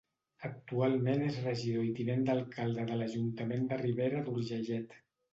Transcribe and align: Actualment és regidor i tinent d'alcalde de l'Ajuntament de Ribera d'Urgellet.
Actualment 0.47 1.25
és 1.25 1.35
regidor 1.41 1.83
i 1.87 1.91
tinent 1.99 2.23
d'alcalde 2.29 2.85
de 2.91 2.97
l'Ajuntament 3.01 3.67
de 3.73 3.77
Ribera 3.83 4.23
d'Urgellet. 4.31 4.97